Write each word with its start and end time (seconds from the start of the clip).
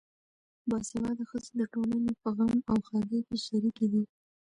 باسواده 0.69 1.23
ښځې 1.29 1.51
د 1.57 1.61
ټولنې 1.73 2.11
په 2.21 2.29
غم 2.35 2.53
او 2.71 2.77
ښادۍ 2.87 3.19
کې 3.27 3.37
شریکې 3.45 3.87
دي. 3.93 4.03